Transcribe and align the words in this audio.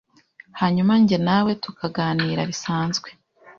hanyuma 0.59 0.93
njye 1.01 1.17
nawe 1.27 1.51
tukaganira 1.63 2.41
bisanzwe 2.49 3.09